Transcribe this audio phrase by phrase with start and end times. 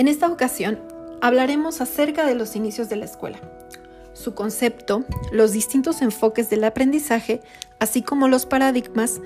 [0.00, 0.78] En esta ocasión
[1.20, 3.38] hablaremos acerca de los inicios de la escuela,
[4.14, 7.42] su concepto, los distintos enfoques del aprendizaje,
[7.80, 9.20] así como los paradigmas,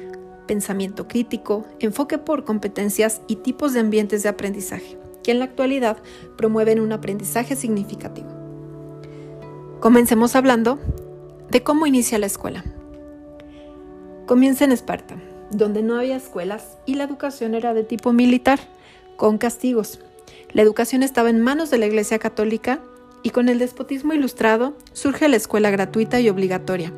[0.48, 5.98] pensamiento crítico, enfoque por competencias y tipos de ambientes de aprendizaje, que en la actualidad
[6.36, 8.30] promueven un aprendizaje significativo.
[9.78, 10.80] Comencemos hablando
[11.52, 12.64] de cómo inicia la escuela.
[14.26, 15.14] Comienza en Esparta,
[15.52, 18.58] donde no había escuelas y la educación era de tipo militar,
[19.16, 20.00] con castigos,
[20.54, 22.80] la educación estaba en manos de la Iglesia Católica
[23.22, 26.92] y con el despotismo ilustrado surge la escuela gratuita y obligatoria,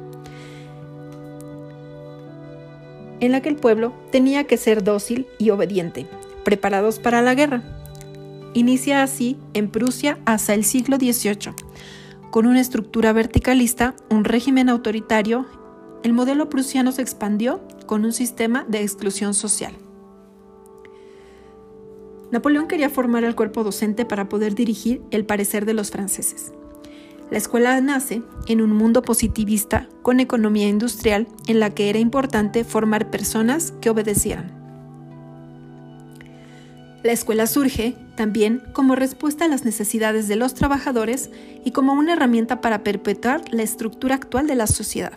[3.20, 6.06] en la que el pueblo tenía que ser dócil y obediente,
[6.44, 7.62] preparados para la guerra.
[8.52, 11.54] Inicia así en Prusia hasta el siglo XVIII.
[12.30, 15.46] Con una estructura verticalista, un régimen autoritario,
[16.02, 19.72] el modelo prusiano se expandió con un sistema de exclusión social.
[22.36, 26.52] Napoleón quería formar al cuerpo docente para poder dirigir el parecer de los franceses.
[27.30, 32.62] La escuela nace en un mundo positivista con economía industrial en la que era importante
[32.62, 34.52] formar personas que obedecieran.
[37.02, 41.30] La escuela surge también como respuesta a las necesidades de los trabajadores
[41.64, 45.16] y como una herramienta para perpetuar la estructura actual de la sociedad,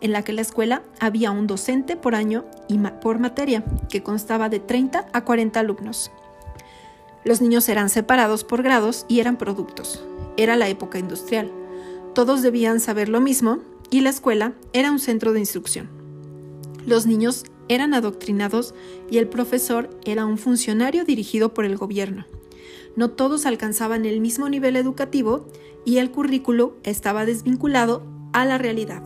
[0.00, 4.48] en la que la escuela había un docente por año y por materia, que constaba
[4.48, 6.12] de 30 a 40 alumnos.
[7.24, 10.04] Los niños eran separados por grados y eran productos.
[10.36, 11.50] Era la época industrial.
[12.14, 15.88] Todos debían saber lo mismo y la escuela era un centro de instrucción.
[16.86, 18.74] Los niños eran adoctrinados
[19.10, 22.26] y el profesor era un funcionario dirigido por el gobierno.
[22.96, 25.48] No todos alcanzaban el mismo nivel educativo
[25.84, 29.02] y el currículo estaba desvinculado a la realidad.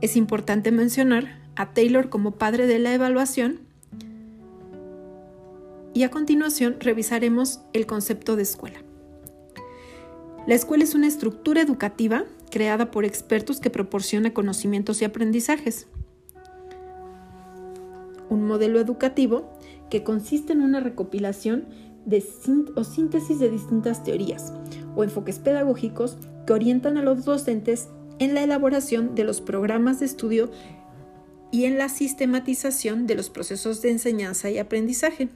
[0.00, 3.60] Es importante mencionar a Taylor como padre de la evaluación
[5.94, 8.82] y a continuación revisaremos el concepto de escuela.
[10.46, 15.86] La escuela es una estructura educativa creada por expertos que proporciona conocimientos y aprendizajes.
[18.28, 19.50] Un modelo educativo
[19.90, 21.66] que consiste en una recopilación
[22.74, 24.52] o síntesis de distintas teorías
[24.96, 26.16] o enfoques pedagógicos
[26.46, 27.88] que orientan a los docentes
[28.18, 30.50] en la elaboración de los programas de estudio
[31.52, 35.28] y en la sistematización de los procesos de enseñanza y aprendizaje.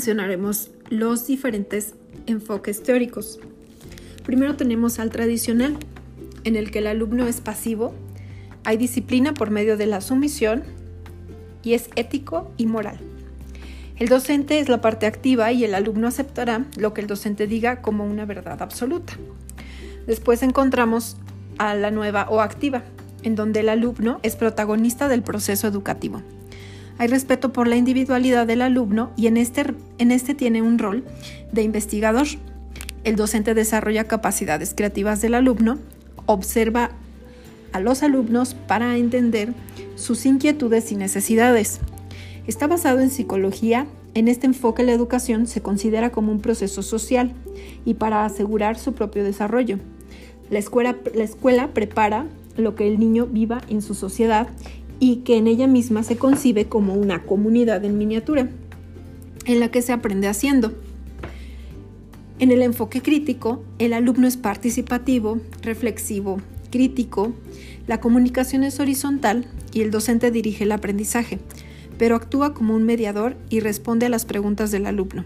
[0.00, 1.92] Mencionaremos los diferentes
[2.24, 3.38] enfoques teóricos.
[4.24, 5.76] Primero tenemos al tradicional,
[6.44, 7.92] en el que el alumno es pasivo,
[8.64, 10.62] hay disciplina por medio de la sumisión
[11.62, 12.98] y es ético y moral.
[13.98, 17.82] El docente es la parte activa y el alumno aceptará lo que el docente diga
[17.82, 19.12] como una verdad absoluta.
[20.06, 21.18] Después encontramos
[21.58, 22.84] a la nueva o activa,
[23.22, 26.22] en donde el alumno es protagonista del proceso educativo.
[27.00, 31.02] Hay respeto por la individualidad del alumno y en este, en este tiene un rol
[31.50, 32.26] de investigador.
[33.04, 35.78] El docente desarrolla capacidades creativas del alumno,
[36.26, 36.90] observa
[37.72, 39.54] a los alumnos para entender
[39.96, 41.80] sus inquietudes y necesidades.
[42.46, 43.86] Está basado en psicología.
[44.12, 47.32] En este enfoque la educación se considera como un proceso social
[47.86, 49.78] y para asegurar su propio desarrollo.
[50.50, 52.26] La escuela, la escuela prepara
[52.58, 54.48] lo que el niño viva en su sociedad
[55.00, 58.50] y que en ella misma se concibe como una comunidad en miniatura,
[59.46, 60.74] en la que se aprende haciendo.
[62.38, 66.40] En el enfoque crítico, el alumno es participativo, reflexivo,
[66.70, 67.32] crítico,
[67.86, 71.38] la comunicación es horizontal y el docente dirige el aprendizaje,
[71.98, 75.24] pero actúa como un mediador y responde a las preguntas del alumno.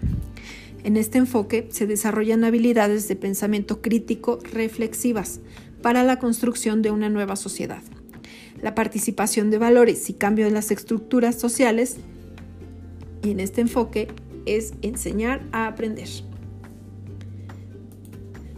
[0.84, 5.40] En este enfoque se desarrollan habilidades de pensamiento crítico reflexivas
[5.82, 7.82] para la construcción de una nueva sociedad
[8.64, 11.98] la participación de valores y cambio de las estructuras sociales.
[13.22, 14.08] Y en este enfoque
[14.46, 16.08] es enseñar a aprender.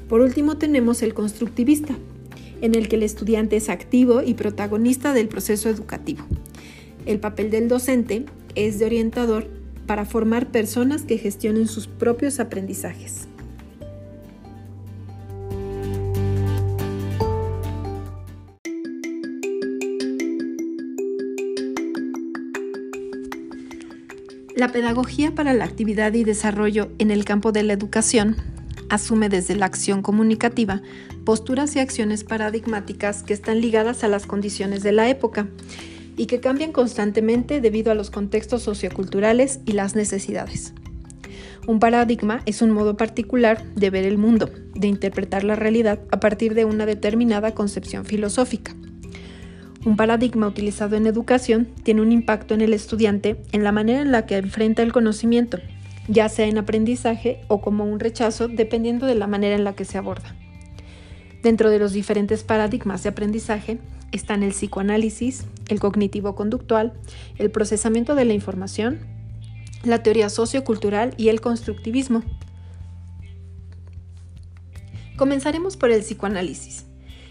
[0.08, 1.96] Por último tenemos el constructivista,
[2.60, 6.24] en el que el estudiante es activo y protagonista del proceso educativo.
[7.04, 9.48] El papel del docente es de orientador
[9.88, 13.26] para formar personas que gestionen sus propios aprendizajes.
[24.56, 28.36] La pedagogía para la actividad y desarrollo en el campo de la educación
[28.88, 30.80] asume desde la acción comunicativa
[31.26, 35.46] posturas y acciones paradigmáticas que están ligadas a las condiciones de la época
[36.16, 40.72] y que cambian constantemente debido a los contextos socioculturales y las necesidades.
[41.66, 46.18] Un paradigma es un modo particular de ver el mundo, de interpretar la realidad a
[46.18, 48.74] partir de una determinada concepción filosófica.
[49.86, 54.10] Un paradigma utilizado en educación tiene un impacto en el estudiante en la manera en
[54.10, 55.58] la que enfrenta el conocimiento,
[56.08, 59.84] ya sea en aprendizaje o como un rechazo, dependiendo de la manera en la que
[59.84, 60.34] se aborda.
[61.44, 63.78] Dentro de los diferentes paradigmas de aprendizaje
[64.10, 66.94] están el psicoanálisis, el cognitivo-conductual,
[67.38, 68.98] el procesamiento de la información,
[69.84, 72.24] la teoría sociocultural y el constructivismo.
[75.16, 76.85] Comenzaremos por el psicoanálisis.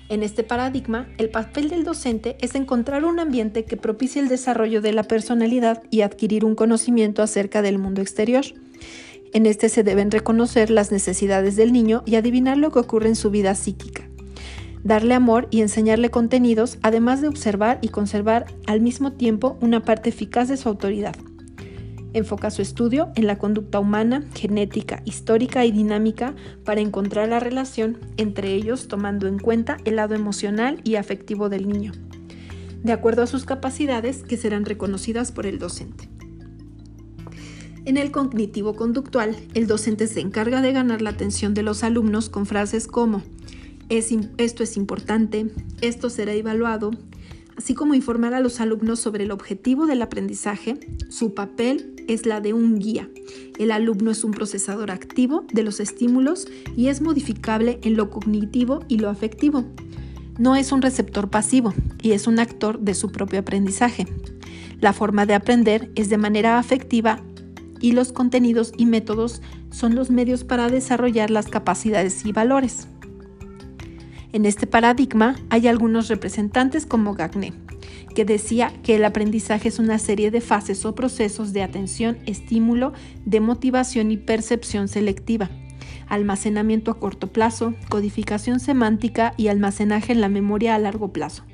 [0.08, 4.80] En este paradigma, el papel del docente es encontrar un ambiente que propicie el desarrollo
[4.80, 8.46] de la personalidad y adquirir un conocimiento acerca del mundo exterior.
[9.34, 13.16] En este se deben reconocer las necesidades del niño y adivinar lo que ocurre en
[13.16, 14.08] su vida psíquica.
[14.84, 20.10] Darle amor y enseñarle contenidos, además de observar y conservar al mismo tiempo una parte
[20.10, 21.16] eficaz de su autoridad.
[22.16, 26.34] Enfoca su estudio en la conducta humana, genética, histórica y dinámica
[26.64, 31.68] para encontrar la relación entre ellos tomando en cuenta el lado emocional y afectivo del
[31.68, 31.92] niño,
[32.84, 36.08] de acuerdo a sus capacidades que serán reconocidas por el docente.
[37.84, 42.30] En el cognitivo conductual, el docente se encarga de ganar la atención de los alumnos
[42.30, 43.24] con frases como
[43.90, 45.48] esto es importante,
[45.82, 46.92] esto será evaluado,
[47.58, 50.78] así como informar a los alumnos sobre el objetivo del aprendizaje.
[51.10, 53.10] Su papel es la de un guía.
[53.58, 58.84] El alumno es un procesador activo de los estímulos y es modificable en lo cognitivo
[58.88, 59.66] y lo afectivo.
[60.38, 64.06] No es un receptor pasivo y es un actor de su propio aprendizaje.
[64.82, 67.22] La forma de aprender es de manera afectiva
[67.80, 69.42] y los contenidos y métodos
[69.72, 72.88] son los medios para desarrollar las capacidades y valores.
[74.36, 77.54] En este paradigma hay algunos representantes como Gagné,
[78.14, 82.92] que decía que el aprendizaje es una serie de fases o procesos de atención, estímulo,
[83.24, 85.50] de motivación y percepción selectiva,
[86.10, 91.46] almacenamiento a corto plazo, codificación semántica y almacenaje en la memoria a largo plazo,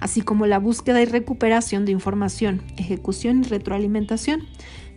[0.00, 4.42] así como la búsqueda y recuperación de información, ejecución y retroalimentación.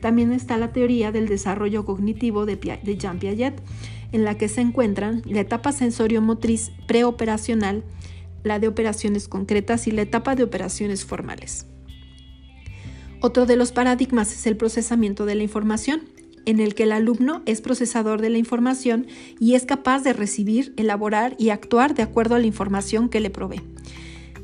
[0.02, 2.58] También está la teoría del desarrollo cognitivo de,
[2.98, 3.62] Jean Piaget,
[4.12, 7.84] en la que se encuentran la etapa sensorio-motriz preoperacional,
[8.44, 11.68] la de operaciones concretas y la etapa de operaciones formales.
[13.20, 16.04] Otro de los paradigmas es el procesamiento de la información,
[16.46, 19.08] en el que el alumno es procesador de la información
[19.40, 23.30] y es capaz de recibir, elaborar y actuar de acuerdo a la información que le
[23.30, 23.62] provee.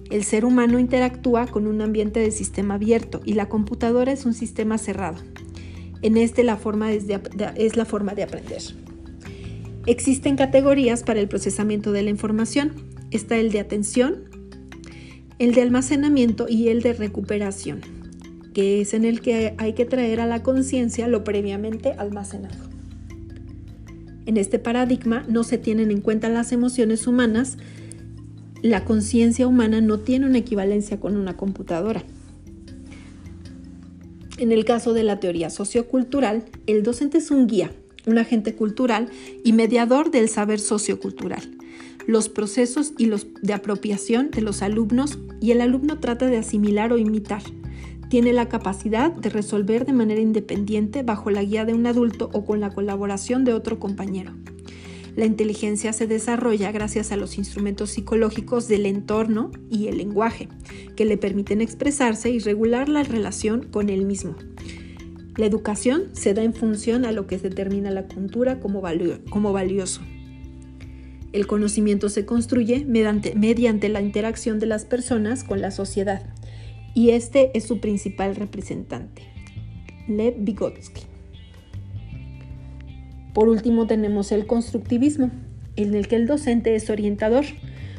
[0.10, 4.34] El ser humano interactúa con un ambiente de sistema abierto y la computadora es un
[4.34, 5.18] sistema cerrado.
[6.02, 7.06] En este la forma es,
[7.56, 8.62] es la forma de aprender.
[9.86, 12.72] Existen categorías para el procesamiento de la información.
[13.12, 14.24] Está el de atención,
[15.40, 17.82] el de almacenamiento y el de recuperación,
[18.54, 22.70] que es en el que hay que traer a la conciencia lo previamente almacenado.
[24.26, 27.58] En este paradigma no se tienen en cuenta las emociones humanas,
[28.62, 32.04] la conciencia humana no tiene una equivalencia con una computadora.
[34.38, 37.72] En el caso de la teoría sociocultural, el docente es un guía,
[38.06, 39.10] un agente cultural
[39.44, 41.58] y mediador del saber sociocultural,
[42.06, 46.92] los procesos y los de apropiación de los alumnos y el alumno trata de asimilar
[46.92, 47.44] o imitar.
[48.10, 52.46] Tiene la capacidad de resolver de manera independiente bajo la guía de un adulto o
[52.46, 54.34] con la colaboración de otro compañero.
[55.16, 60.50] La inteligencia se desarrolla gracias a los instrumentos psicológicos del entorno y el lenguaje,
[60.96, 64.36] que le permiten expresarse y regular la relación con él mismo.
[65.36, 68.84] La educación se da en función a lo que determina la cultura como,
[69.30, 70.02] como valioso.
[71.32, 76.24] El conocimiento se construye mediante, mediante la interacción de las personas con la sociedad,
[76.94, 79.24] y este es su principal representante,
[80.08, 81.02] Lev Vygotsky.
[83.34, 85.32] Por último tenemos el constructivismo,
[85.76, 87.46] en el que el docente es orientador.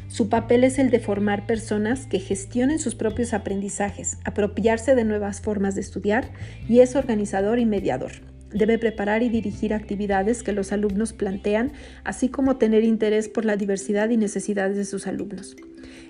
[0.07, 5.41] Su papel es el de formar personas que gestionen sus propios aprendizajes, apropiarse de nuevas
[5.41, 6.29] formas de estudiar
[6.69, 8.11] y es organizador y mediador.
[8.51, 13.57] Debe preparar y dirigir actividades que los alumnos plantean, así como tener interés por la
[13.57, 15.57] diversidad y necesidades de sus alumnos.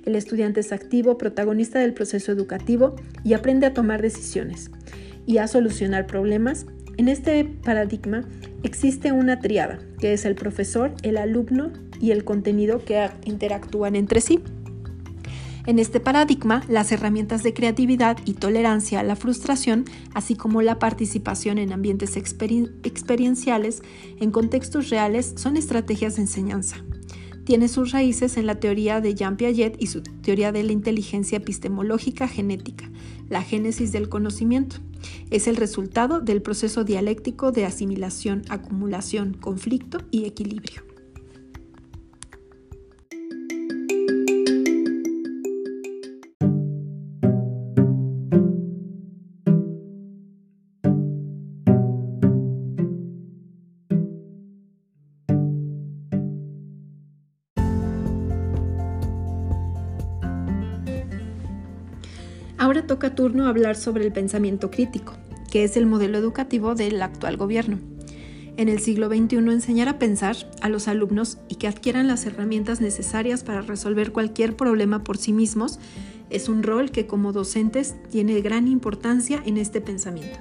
[0.05, 4.69] El estudiante es activo, protagonista del proceso educativo y aprende a tomar decisiones
[5.25, 8.23] y a solucionar problemas en este paradigma
[8.63, 14.21] existe una triada, que es el profesor, el alumno y el contenido que interactúan entre
[14.21, 14.39] sí.
[15.65, 20.77] En este paradigma, las herramientas de creatividad y tolerancia a la frustración, así como la
[20.77, 23.81] participación en ambientes experienciales
[24.19, 26.77] en contextos reales, son estrategias de enseñanza.
[27.45, 31.37] Tiene sus raíces en la teoría de Jean Piaget y su teoría de la inteligencia
[31.37, 32.89] epistemológica genética,
[33.29, 34.77] la génesis del conocimiento
[35.29, 40.94] es el resultado del proceso dialéctico de asimilación, acumulación, conflicto y equilibrio.
[62.87, 65.13] Toca turno hablar sobre el pensamiento crítico,
[65.49, 67.79] que es el modelo educativo del actual gobierno.
[68.57, 72.81] En el siglo XXI enseñar a pensar a los alumnos y que adquieran las herramientas
[72.81, 75.79] necesarias para resolver cualquier problema por sí mismos
[76.29, 80.37] es un rol que como docentes tiene gran importancia en este pensamiento.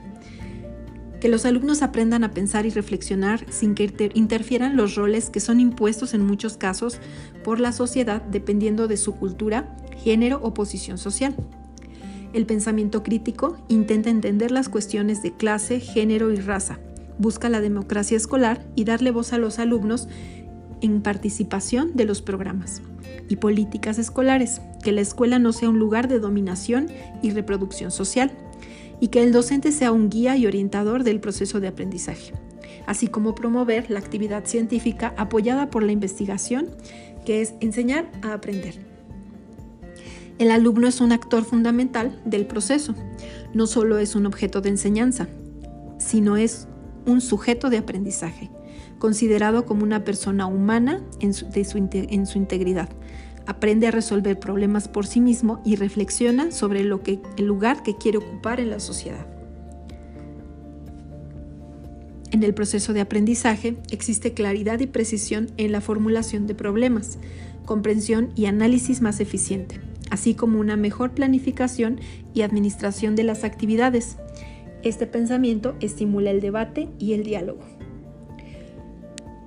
[1.22, 5.60] Que los alumnos aprendan a pensar y reflexionar sin que interfieran los roles que son
[5.60, 6.98] impuestos en muchos casos
[7.42, 11.34] por la sociedad dependiendo de su cultura, género o posición social.
[12.34, 16.80] El pensamiento crítico intenta entender las cuestiones de clase, género y raza.
[17.16, 20.08] Busca la democracia escolar y darle voz a los alumnos
[20.80, 22.82] en participación de los programas.
[23.28, 26.88] Y políticas escolares, que la escuela no sea un lugar de dominación
[27.22, 28.32] y reproducción social,
[28.98, 32.32] y que el docente sea un guía y orientador del proceso de aprendizaje,
[32.86, 36.66] así como promover la actividad científica apoyada por la investigación,
[37.24, 38.93] que es enseñar a aprender.
[40.38, 42.94] El alumno es un actor fundamental del proceso.
[43.52, 45.28] No solo es un objeto de enseñanza,
[45.98, 46.66] sino es
[47.06, 48.50] un sujeto de aprendizaje,
[48.98, 52.88] considerado como una persona humana en su, integridad.
[53.46, 56.88] Aprende a resolver problemas por sí mismo y reflexiona sobre el
[57.38, 59.26] lugar que quiere ocupar en la sociedad.
[62.32, 67.18] En el proceso de aprendizaje existe claridad y precisión en la formulación de problemas,
[67.64, 69.80] comprensión y análisis más eficiente
[70.14, 71.99] así como una mejor planificación
[72.35, 74.16] y administración de las actividades.
[74.85, 77.64] Este pensamiento estimula el debate y el diálogo.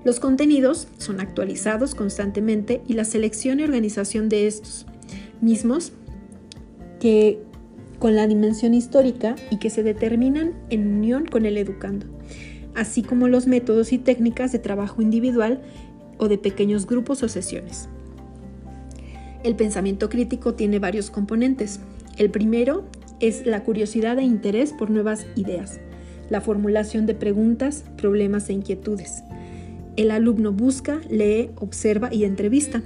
[0.04, 4.86] Los contenidos son actualizados constantemente y la selección y organización de estos
[5.40, 5.94] mismos
[7.00, 7.40] que
[7.98, 12.08] con la dimensión histórica y que se determinan en unión con el educando,
[12.76, 15.62] así como los métodos y técnicas de trabajo individual
[16.18, 17.88] o de pequeños grupos o sesiones.
[19.48, 21.80] El pensamiento crítico tiene varios componentes.
[22.18, 22.84] El primero
[23.22, 25.80] es la curiosidad e interés por nuevas ideas,
[26.30, 29.24] la formulación de preguntas, problemas e inquietudes.
[29.96, 32.84] El alumno busca, lee, observa y entrevista.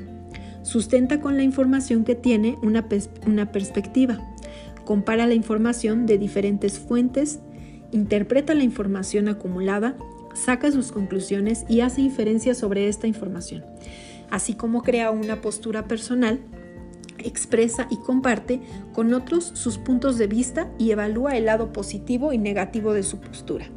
[0.62, 2.88] Sustenta con la información que tiene una,
[3.26, 4.20] una perspectiva.
[4.86, 7.40] Compara la información de diferentes fuentes,
[7.92, 9.98] interpreta la información acumulada,
[10.36, 13.64] saca sus conclusiones y hace inferencias sobre esta información
[14.32, 16.40] así como crea una postura personal,
[17.20, 18.62] expresa y comparte
[18.94, 23.20] con otros sus puntos de vista y evalúa el lado positivo y negativo de su
[23.20, 23.70] postura.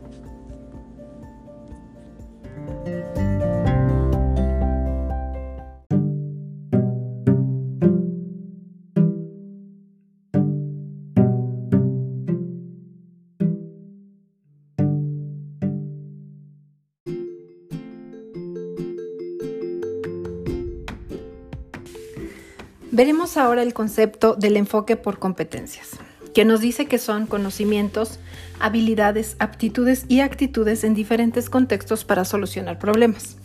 [22.94, 25.98] Veremos ahora el concepto del enfoque por competencias,
[26.32, 28.20] que nos dice que son conocimientos,
[28.60, 33.36] habilidades, aptitudes y actitudes en diferentes contextos para solucionar problemas.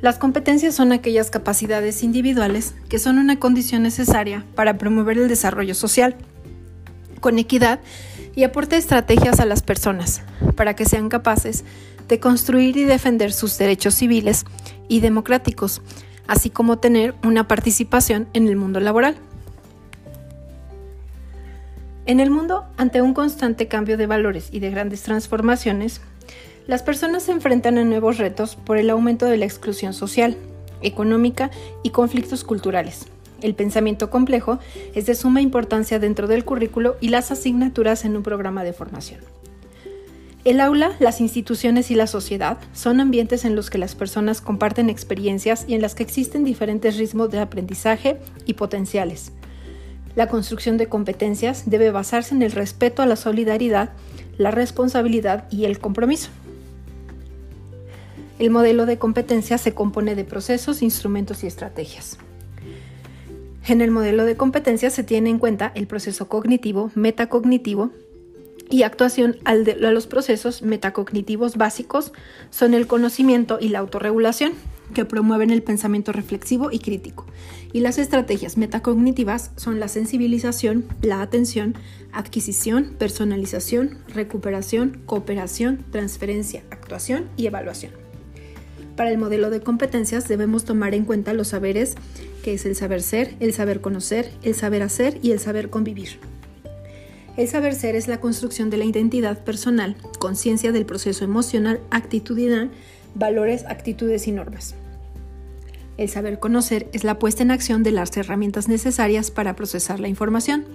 [0.00, 5.76] Las competencias son aquellas capacidades individuales que son una condición necesaria para promover el desarrollo
[5.76, 6.16] social,
[7.20, 7.78] con equidad
[8.34, 10.22] y aporta estrategias a las personas
[10.56, 11.64] para que sean capaces
[12.08, 14.44] de construir y defender sus derechos civiles
[14.88, 15.82] y democráticos,
[16.30, 19.16] así como tener una participación en el mundo laboral.
[22.06, 26.00] En el mundo, ante un constante cambio de valores y de grandes transformaciones,
[26.68, 30.36] las personas se enfrentan a nuevos retos por el aumento de la exclusión social,
[30.82, 31.50] económica
[31.82, 33.06] y conflictos culturales.
[33.42, 34.60] El pensamiento complejo
[34.94, 39.18] es de suma importancia dentro del currículo y las asignaturas en un programa de formación.
[40.42, 44.88] El aula, las instituciones y la sociedad son ambientes en los que las personas comparten
[44.88, 49.32] experiencias y en las que existen diferentes ritmos de aprendizaje y potenciales.
[50.16, 53.90] La construcción de competencias debe basarse en el respeto a la solidaridad,
[54.38, 56.30] la responsabilidad y el compromiso.
[58.38, 62.16] El modelo de competencias se compone de procesos, instrumentos y estrategias.
[63.68, 67.90] En el modelo de competencias se tiene en cuenta el proceso cognitivo, metacognitivo,
[68.70, 72.12] y actuación a los procesos metacognitivos básicos
[72.50, 74.52] son el conocimiento y la autorregulación,
[74.94, 77.26] que promueven el pensamiento reflexivo y crítico.
[77.72, 81.76] Y las estrategias metacognitivas son la sensibilización, la atención,
[82.12, 87.92] adquisición, personalización, recuperación, cooperación, transferencia, actuación y evaluación.
[88.96, 91.94] Para el modelo de competencias debemos tomar en cuenta los saberes,
[92.42, 96.18] que es el saber ser, el saber conocer, el saber hacer y el saber convivir.
[97.40, 102.70] El saber ser es la construcción de la identidad personal, conciencia del proceso emocional, actitudinal,
[103.14, 104.74] valores, actitudes y normas.
[105.96, 110.08] El saber conocer es la puesta en acción de las herramientas necesarias para procesar la
[110.08, 110.66] información.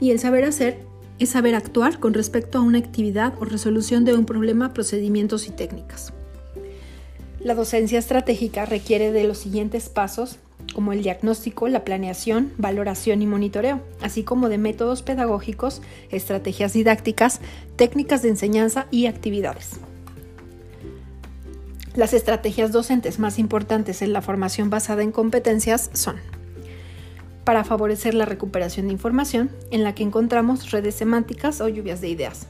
[0.00, 0.78] Y el saber hacer
[1.18, 5.50] es saber actuar con respecto a una actividad o resolución de un problema, procedimientos y
[5.50, 6.12] técnicas.
[7.40, 10.38] La docencia estratégica requiere de los siguientes pasos,
[10.72, 17.40] como el diagnóstico, la planeación, valoración y monitoreo, así como de métodos pedagógicos, estrategias didácticas,
[17.76, 19.80] técnicas de enseñanza y actividades.
[21.94, 26.16] Las estrategias docentes más importantes en la formación basada en competencias son
[27.44, 32.08] para favorecer la recuperación de información, en la que encontramos redes semánticas o lluvias de
[32.08, 32.46] ideas.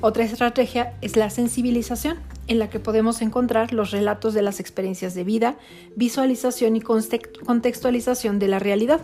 [0.00, 2.18] Otra estrategia es la sensibilización,
[2.48, 5.56] en la que podemos encontrar los relatos de las experiencias de vida,
[5.96, 9.00] visualización y contextualización de la realidad.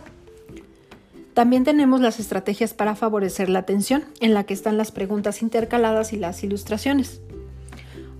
[1.33, 6.11] También tenemos las estrategias para favorecer la atención, en la que están las preguntas intercaladas
[6.11, 7.21] y las ilustraciones.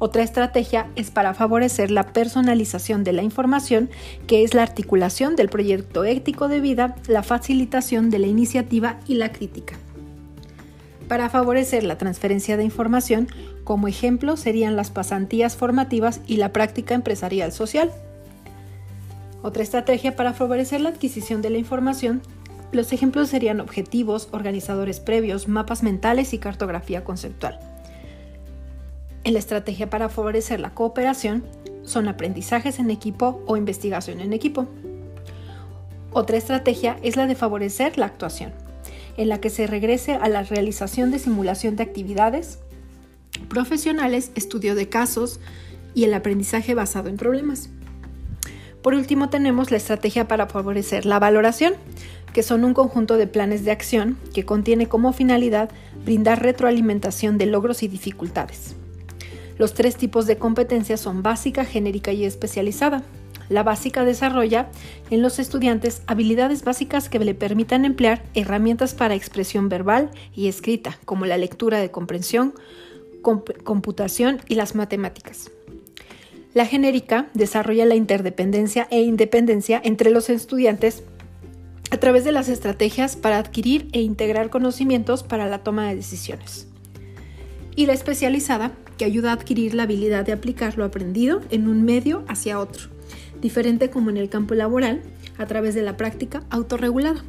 [0.02, 3.90] Otra estrategia es para favorecer la personalización de la información,
[4.28, 9.16] que es la articulación del proyecto ético de vida, la facilitación de la iniciativa y
[9.16, 9.76] la crítica.
[11.10, 13.28] Para favorecer la transferencia de información,
[13.70, 17.92] como ejemplo serían las pasantías formativas y la práctica empresarial social.
[19.44, 22.24] Otra estrategia para favorecer la adquisición de la información,
[22.72, 27.60] los ejemplos serían objetivos, organizadores previos, mapas mentales y cartografía conceptual.
[29.24, 31.44] En la estrategia para favorecer la cooperación
[31.84, 34.66] son aprendizajes en equipo o investigación en equipo.
[36.12, 38.52] Otra estrategia es la de favorecer la actuación,
[39.16, 42.58] en la que se regrese a la realización de simulación de actividades
[43.50, 45.40] profesionales, estudio de casos
[45.94, 47.70] y el aprendizaje basado en problemas.
[48.82, 51.74] Por último tenemos la estrategia para favorecer la valoración,
[52.34, 55.70] que son un conjunto de planes de acción que contiene como finalidad
[56.06, 58.76] brindar retroalimentación de logros y dificultades.
[59.58, 63.04] Los tres tipos de competencias son básica, genérica y especializada.
[63.50, 64.70] La básica desarrolla
[65.10, 70.98] en los estudiantes habilidades básicas que le permitan emplear herramientas para expresión verbal y escrita,
[71.04, 72.54] como la lectura de comprensión,
[73.22, 75.52] computación y las matemáticas.
[76.54, 81.04] La genérica desarrolla la interdependencia e independencia entre los estudiantes
[81.92, 86.68] a través de las estrategias para adquirir e integrar conocimientos para la toma de decisiones.
[87.76, 91.84] Y la especializada que ayuda a adquirir la habilidad de aplicar lo aprendido en un
[91.84, 92.90] medio hacia otro,
[93.42, 95.02] diferente como en el campo laboral,
[95.38, 97.24] a través de la práctica autorregulada.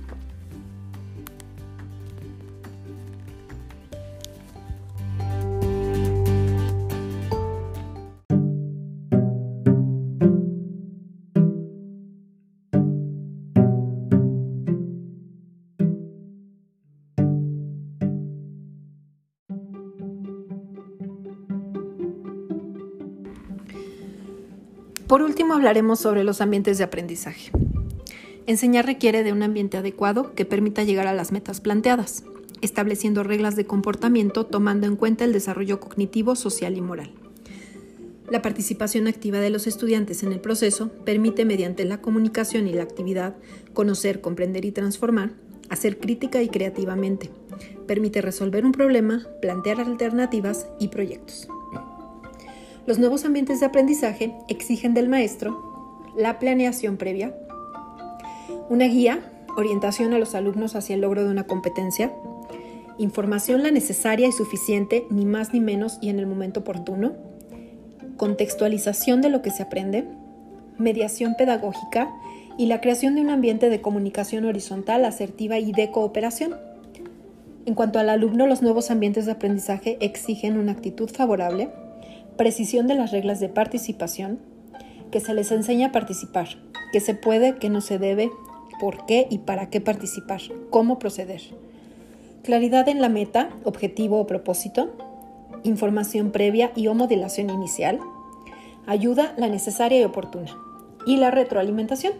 [25.10, 27.50] Por último, hablaremos sobre los ambientes de aprendizaje.
[28.46, 32.22] Enseñar requiere de un ambiente adecuado que permita llegar a las metas planteadas,
[32.60, 37.10] estableciendo reglas de comportamiento tomando en cuenta el desarrollo cognitivo, social y moral.
[38.30, 42.84] La participación activa de los estudiantes en el proceso permite, mediante la comunicación y la
[42.84, 43.34] actividad,
[43.74, 45.32] conocer, comprender y transformar,
[45.70, 47.30] hacer crítica y creativamente.
[47.88, 51.48] Permite resolver un problema, plantear alternativas y proyectos.
[52.90, 57.32] Los nuevos ambientes de aprendizaje exigen del maestro la planeación previa,
[58.68, 59.20] una guía,
[59.56, 62.12] orientación a los alumnos hacia el logro de una competencia,
[62.98, 67.12] información la necesaria y suficiente, ni más ni menos y en el momento oportuno,
[68.16, 70.08] contextualización de lo que se aprende,
[70.76, 72.12] mediación pedagógica
[72.58, 76.56] y la creación de un ambiente de comunicación horizontal, asertiva y de cooperación.
[77.66, 81.68] En cuanto al alumno, los nuevos ambientes de aprendizaje exigen una actitud favorable,
[82.40, 84.38] precisión de las reglas de participación,
[85.10, 86.48] que se les enseña a participar,
[86.90, 88.30] que se puede, que no se debe,
[88.80, 91.42] por qué y para qué participar, cómo proceder.
[92.42, 94.90] Claridad en la meta, objetivo o propósito,
[95.64, 98.00] información previa y o modelación inicial,
[98.86, 100.56] ayuda la necesaria y oportuna,
[101.04, 102.14] y la retroalimentación.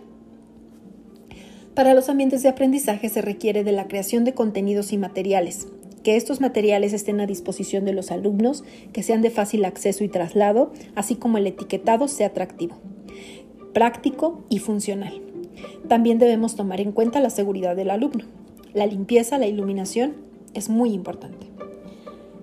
[1.74, 5.66] Para los ambientes de aprendizaje se requiere de la creación de contenidos y materiales,
[6.02, 10.08] que estos materiales estén a disposición de los alumnos, que sean de fácil acceso y
[10.08, 12.76] traslado, así como el etiquetado sea atractivo.
[13.72, 15.22] práctico y funcional.
[15.86, 18.24] También debemos tomar en cuenta la seguridad del alumno.
[18.74, 20.14] La limpieza, la iluminación
[20.54, 21.46] es muy importante.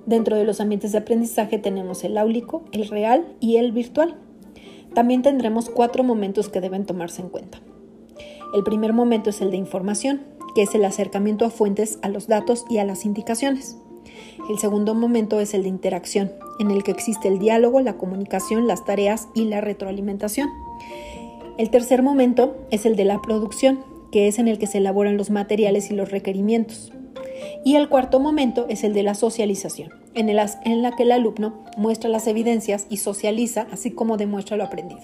[0.06, 4.16] Dentro de los ambientes de aprendizaje tenemos el áulico, el real y el virtual.
[4.94, 7.60] También tendremos cuatro momentos que deben tomarse en cuenta.
[8.56, 10.22] El primer momento es el de información,
[10.58, 13.78] que es el acercamiento a fuentes, a los datos y a las indicaciones.
[14.50, 18.66] El segundo momento es el de interacción, en el que existe el diálogo, la comunicación,
[18.66, 20.50] las tareas y la retroalimentación.
[21.60, 25.16] El tercer momento es el de la producción, que es en el que se elaboran
[25.16, 26.92] los materiales y los requerimientos.
[27.64, 30.38] Y el cuarto momento es el de la socialización, en, el,
[30.82, 35.04] la que el alumno muestra las evidencias y socializa, así como demuestra lo aprendido.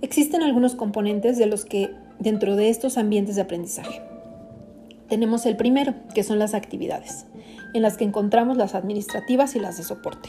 [0.00, 4.00] Existen algunos componentes de los que dentro de estos ambientes de aprendizaje.
[5.08, 7.26] Tenemos el primero, que son las actividades,
[7.74, 10.28] en las que encontramos las administrativas y las de soporte.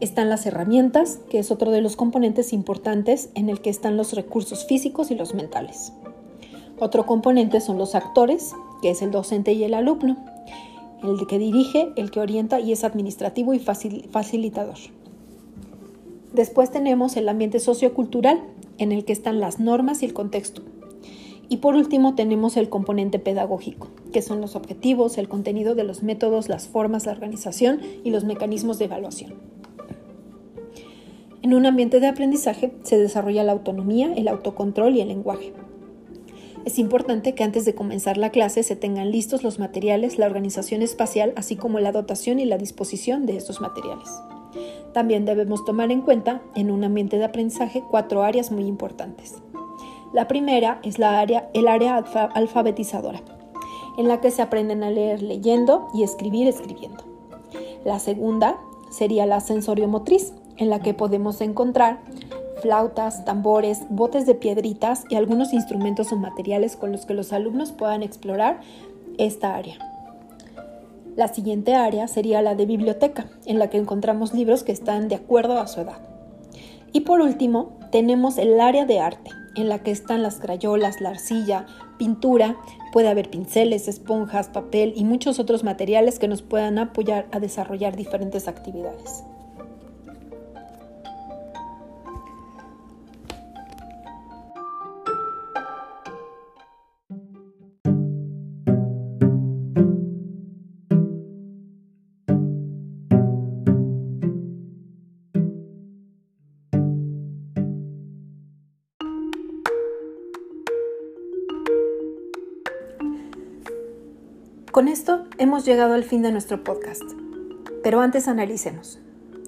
[0.00, 4.14] Están las herramientas, que es otro de los componentes importantes en el que están los
[4.14, 5.92] recursos físicos y los mentales.
[6.78, 10.16] Otro componente son los actores, que es el docente y el alumno,
[11.02, 14.76] el que dirige, el que orienta y es administrativo y facilitador.
[16.32, 18.40] Después tenemos el ambiente sociocultural,
[18.78, 20.62] en el que están las normas y el contexto.
[21.48, 26.02] Y por último tenemos el componente pedagógico, que son los objetivos, el contenido de los
[26.02, 29.34] métodos, las formas, la organización y los mecanismos de evaluación.
[31.40, 35.52] En un ambiente de aprendizaje se desarrolla la autonomía, el autocontrol y el lenguaje.
[36.66, 40.82] Es importante que antes de comenzar la clase se tengan listos los materiales, la organización
[40.82, 44.10] espacial, así como la dotación y la disposición de estos materiales.
[44.92, 49.36] También debemos tomar en cuenta en un ambiente de aprendizaje cuatro áreas muy importantes.
[50.12, 53.20] La primera es el área alfabetizadora,
[53.98, 57.04] en la que se aprenden a leer leyendo y escribir escribiendo.
[57.84, 58.56] La segunda
[58.90, 62.00] sería la sensoriomotriz, en la que podemos encontrar
[62.62, 67.70] flautas, tambores, botes de piedritas y algunos instrumentos o materiales con los que los alumnos
[67.70, 68.60] puedan explorar
[69.18, 69.78] esta área.
[71.18, 75.16] La siguiente área sería la de biblioteca, en la que encontramos libros que están de
[75.16, 75.98] acuerdo a su edad.
[76.92, 81.08] Y por último, tenemos el área de arte, en la que están las crayolas, la
[81.08, 81.66] arcilla,
[81.98, 82.56] pintura,
[82.92, 87.96] puede haber pinceles, esponjas, papel y muchos otros materiales que nos puedan apoyar a desarrollar
[87.96, 89.24] diferentes actividades.
[114.78, 117.02] Con esto hemos llegado al fin de nuestro podcast.
[117.82, 119.00] Pero antes analicemos.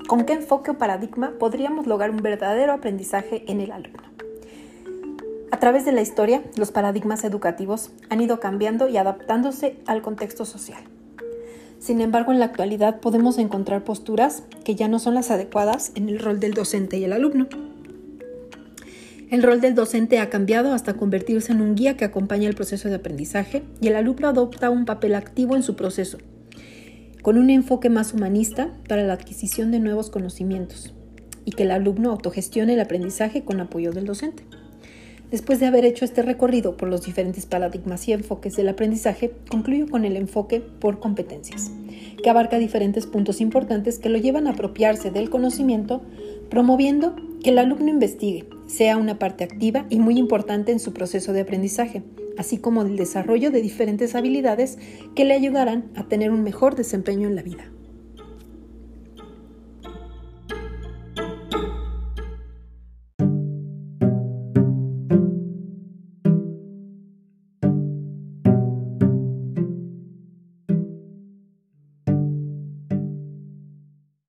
[0.09, 4.03] ¿Con qué enfoque o paradigma podríamos lograr un verdadero aprendizaje en el alumno?
[5.53, 10.45] A través de la historia, los paradigmas educativos han ido cambiando y adaptándose al contexto
[10.45, 10.83] social.
[11.79, 16.09] Sin embargo, en la actualidad podemos encontrar posturas que ya no son las adecuadas en
[16.09, 17.47] el rol del docente y el alumno.
[19.31, 22.89] El rol del docente ha cambiado hasta convertirse en un guía que acompaña el proceso
[22.89, 26.19] de aprendizaje y el alumno adopta un papel activo en su proceso,
[27.23, 30.93] con un enfoque más humanista para la adquisición de nuevos conocimientos
[31.45, 34.43] y que el alumno autogestione el aprendizaje con apoyo del docente.
[35.31, 39.87] Después de haber hecho este recorrido por los diferentes paradigmas y enfoques del aprendizaje, concluyo
[39.89, 41.71] con el enfoque por competencias,
[42.21, 46.03] que abarca diferentes puntos importantes que lo llevan a apropiarse del conocimiento,
[46.51, 47.15] promoviendo
[47.45, 51.41] que el alumno investigue, sea una parte activa y muy importante en su proceso de
[51.41, 52.05] aprendizaje,
[52.39, 54.79] así como del desarrollo de diferentes habilidades
[55.17, 57.65] que le ayudarán a tener un mejor desempeño en la vida.